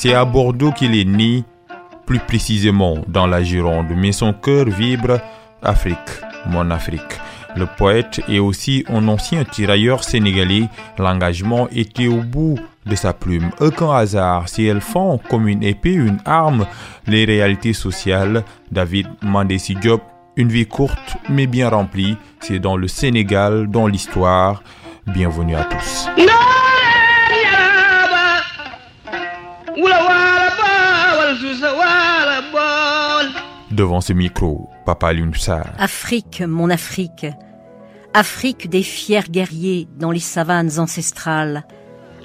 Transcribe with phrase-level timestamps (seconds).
[0.00, 1.42] C'est à Bordeaux qu'il est né,
[2.06, 5.18] plus précisément dans la Gironde, mais son cœur vibre
[5.60, 5.98] Afrique,
[6.46, 7.18] mon Afrique.
[7.56, 10.68] Le poète est aussi un ancien tirailleur sénégalais.
[10.98, 12.56] L'engagement était au bout
[12.86, 13.50] de sa plume.
[13.58, 16.66] Aucun hasard si elles font comme une épée, une arme,
[17.08, 18.44] les réalités sociales.
[18.70, 20.02] David Mandessi Diop,
[20.36, 22.16] une vie courte mais bien remplie.
[22.38, 24.62] C'est dans le Sénégal, dans l'histoire.
[25.08, 26.08] Bienvenue à tous.
[33.78, 35.72] Devant ce micro, Papa Lunsar.
[35.78, 37.26] Afrique, mon Afrique.
[38.12, 41.64] Afrique des fiers guerriers dans les savanes ancestrales.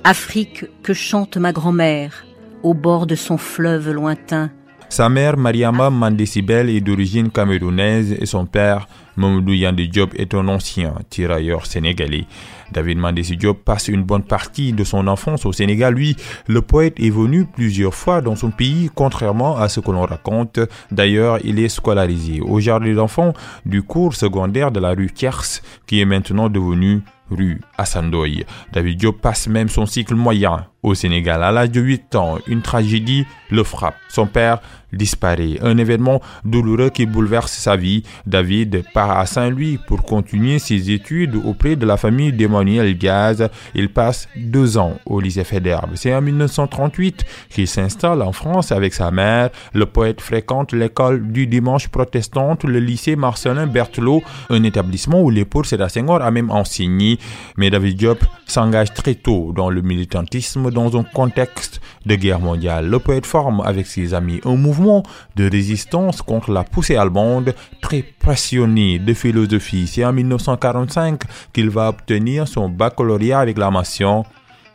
[0.03, 2.25] Afrique que chante ma grand-mère
[2.63, 4.49] au bord de son fleuve lointain.
[4.89, 8.87] Sa mère, Mariama Mandesibel, est d'origine camerounaise et son père,
[9.17, 12.25] Mamoudou Yande Diop, est un ancien tirailleur sénégalais.
[12.71, 15.93] David Mandessi Diop passe une bonne partie de son enfance au Sénégal.
[15.93, 16.15] Lui,
[16.47, 20.59] le poète est venu plusieurs fois dans son pays, contrairement à ce que l'on raconte.
[20.91, 23.33] D'ailleurs, il est scolarisé au jardin d'enfants
[23.65, 28.45] du cours secondaire de la rue Kers, qui est maintenant devenu rue Assandoy.
[28.71, 31.41] David Diop passe même son cycle moyen au Sénégal.
[31.43, 33.95] À l'âge de 8 ans, une tragédie le frappe.
[34.09, 34.59] Son père
[34.91, 35.57] disparaît.
[35.61, 38.03] Un événement douloureux qui bouleverse sa vie.
[38.25, 43.49] David part à Saint-Louis pour continuer ses études auprès de la famille d'Emmanuel Gaz.
[43.75, 45.85] Il passe deux ans au lycée Fédère.
[45.95, 49.49] C'est en 1938 qu'il s'installe en France avec sa mère.
[49.73, 55.67] Le poète fréquente l'école du dimanche protestante, le lycée Marcelin Berthelot, un établissement où l'épouse
[55.67, 57.19] Sédar Senghor a même enseigné.
[57.57, 62.89] Mais David Diop s'engage très tôt dans le militantisme dans un contexte de guerre mondiale.
[62.89, 65.03] Le poète forme avec ses amis un mouvement
[65.35, 69.87] de résistance contre la poussée allemande très passionné de philosophie.
[69.87, 71.21] C'est en 1945
[71.53, 74.25] qu'il va obtenir son baccalauréat avec la mention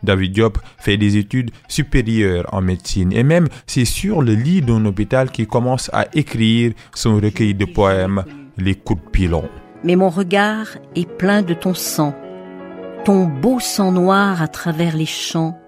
[0.02, 4.84] David Diop fait des études supérieures en médecine et même c'est sur le lit d'un
[4.84, 8.24] hôpital qu'il commence à écrire son recueil de poèmes
[8.56, 9.48] Les coups de pilon.
[9.84, 10.66] Mais mon regard
[10.96, 12.14] est plein de ton sang,
[13.04, 15.58] ton beau sang noir à travers les champs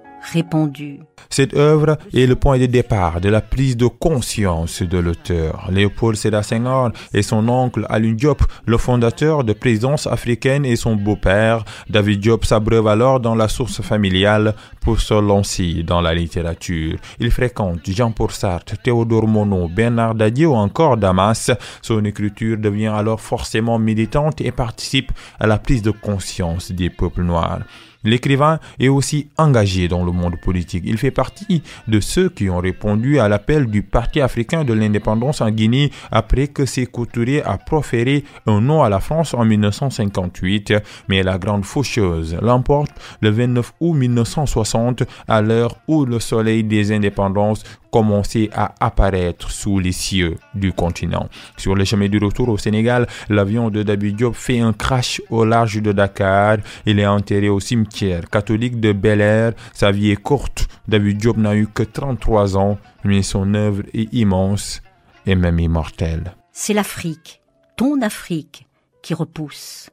[1.29, 5.69] Cette œuvre est le point de départ de la prise de conscience de l'auteur.
[5.71, 10.97] Léopold Sédar Senghor et son oncle Alun Diop, le fondateur de Présence africaine et son
[10.97, 16.99] beau-père, David Diop s'abreuve alors dans la source familiale pour se lancer dans la littérature.
[17.19, 21.51] Il fréquente Jean-Paul Sartre, Théodore Monod, Bernard Dadier ou encore Damas.
[21.83, 27.23] Son écriture devient alors forcément militante et participe à la prise de conscience des peuples
[27.23, 27.61] noirs.
[28.03, 30.85] L'écrivain est aussi engagé dans le monde politique.
[30.87, 35.41] Il fait partie de ceux qui ont répondu à l'appel du Parti africain de l'indépendance
[35.41, 40.75] en Guinée après que ses couturiers a proféré un nom à la France en 1958.
[41.09, 46.93] Mais la grande faucheuse l'emporte le 29 août 1960 à l'heure où le soleil des
[46.93, 51.29] indépendances commençait à apparaître sous les cieux du continent.
[51.57, 55.45] Sur le chemin du retour au Sénégal, l'avion de David Diop fait un crash au
[55.45, 56.59] large de Dakar.
[56.87, 59.53] Il est enterré au cimetière catholique de Bel Air.
[59.73, 60.69] Sa vie est courte.
[60.89, 64.83] David Diop n'a eu que 33 ans, mais son œuvre est immense
[65.27, 66.35] et même immortelle.
[66.53, 67.41] C'est l'Afrique,
[67.77, 68.67] ton Afrique,
[69.03, 69.91] qui repousse,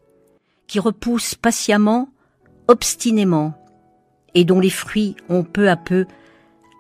[0.67, 2.09] qui repousse patiemment,
[2.67, 3.53] obstinément,
[4.33, 6.05] et dont les fruits ont peu à peu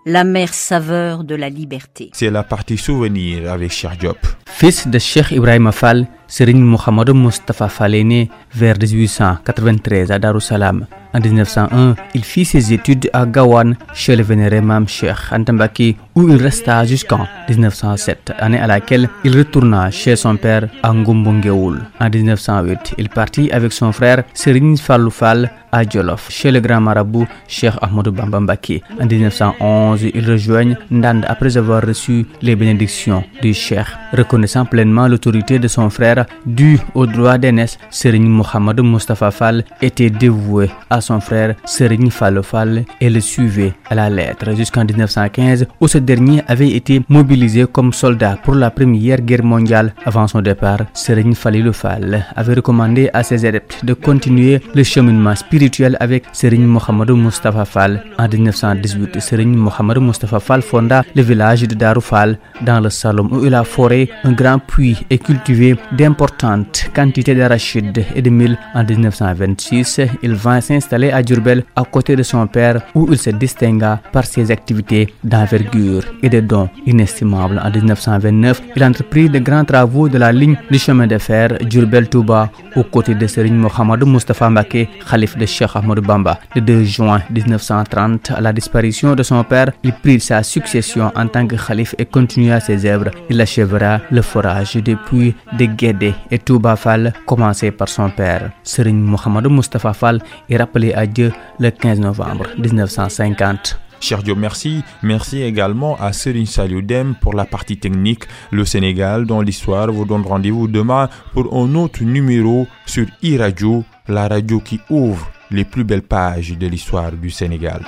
[0.07, 2.09] la mère saveur de la liberté.
[2.13, 4.17] C'est la partie souvenir avec Cheikh Diop.
[4.45, 10.87] Fils de Cheikh Ibrahim Fall, Serigne Mohamed Mustafa Fall est né vers 1893 à Darussalam.
[11.13, 16.27] En 1901, il fit ses études à Gawan chez le vénéré Mam Cheikh Antambaki où
[16.27, 21.79] il resta jusqu'en 1907, année à laquelle il retourna chez son père à Ngumbungeoul.
[21.99, 26.81] En 1908, il partit avec son frère Serigne Fallou Fall à Djolof, chez le grand
[26.81, 28.81] marabout Cheikh Ahmadou Bambambaki.
[28.99, 35.59] En 1911, il rejoignent Ndand après avoir reçu les bénédictions du Cheikh, reconnaissant pleinement l'autorité
[35.59, 37.77] de son frère dû au droit d'aînesse.
[37.91, 43.73] Serigne Mohamed Mustafa Fall était dévoué à son frère Serigne Fall Fall et le suivait
[43.89, 48.69] à la lettre jusqu'en 1915 où ce dernier avait été mobilisé comme soldat pour la
[48.71, 49.93] première guerre mondiale.
[50.05, 55.35] Avant son départ, Serigne Falilou Fall avait recommandé à ses adeptes de continuer le cheminement
[55.35, 57.93] spirituel avec Serigne Mohamed Mustafa Fall.
[58.17, 63.45] En 1918, Serigne Mohamed Mustafa Fall fonda le village de Daroufal dans le Salom où
[63.45, 68.57] il a foré un grand puits et cultivé d'importantes quantités d'arachides et de mil.
[68.73, 73.31] En 1926, il vint s'installer à Djurbel à côté de son père où il se
[73.31, 77.61] distingua par ses activités d'envergure et de dons inestimables.
[77.63, 82.49] En 1929, il entreprit de grands travaux de la ligne du chemin de fer Djurbel-Touba
[82.75, 86.39] aux côtés de Serigne Mohamed Mustafa Mbake, Khalif de Cheikh Ahmed Bamba.
[86.55, 91.27] Le 2 juin 1930, à la disparition de son père, il prit sa succession en
[91.27, 93.11] tant que Khalif et continua ses œuvres.
[93.29, 98.51] Il achèvera le forage depuis de Guédé et Touba Fall, commencé par son père.
[98.63, 103.86] Serigne Mohamed Mustafa Fall est rappelé à Dieu le 15 novembre 1950.
[103.99, 104.83] Cher Dieu, merci.
[105.03, 108.23] Merci également à Serine Saludem pour la partie technique.
[108.51, 114.27] Le Sénégal, dans l'histoire, vous donne rendez-vous demain pour un autre numéro sur e-radio, la
[114.27, 117.81] radio qui ouvre les plus belles pages de l'histoire du Sénégal.